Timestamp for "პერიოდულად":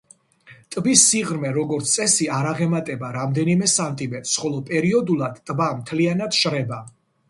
4.75-5.41